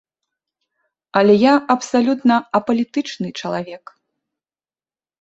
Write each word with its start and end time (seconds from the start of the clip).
Але 1.21 1.33
я 1.43 1.53
абсалютна 1.75 2.35
апалітычны 2.63 3.27
чалавек. 3.39 3.85